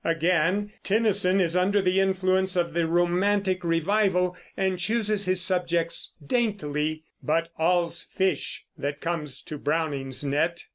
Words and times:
Again, 0.03 0.71
Tennyson 0.81 1.39
is 1.39 1.55
under 1.55 1.79
the 1.79 1.99
influence 1.99 2.55
of 2.55 2.73
the 2.73 2.87
romantic 2.87 3.63
revival, 3.63 4.35
and 4.57 4.79
chooses 4.79 5.25
his 5.25 5.43
subjects 5.43 6.15
daintily; 6.25 7.03
but 7.21 7.49
"all's 7.59 8.01
fish" 8.01 8.65
that 8.79 8.99
comes 8.99 9.43
to 9.43 9.59
Browning's 9.59 10.23
net. 10.23 10.63